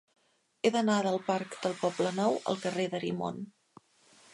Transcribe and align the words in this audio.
He 0.61 0.71
d'anar 0.75 0.95
del 1.09 1.21
parc 1.29 1.53
del 1.67 1.77
Poblenou 1.85 2.41
al 2.55 2.61
carrer 2.67 2.91
d'Arimon. 2.97 3.43